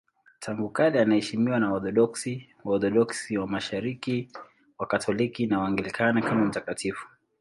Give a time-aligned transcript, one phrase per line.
[0.39, 4.29] Tangu kale anaheshimiwa na Waorthodoksi, Waorthodoksi wa Mashariki,
[4.77, 7.07] Wakatoliki na Waanglikana kama mtakatifu.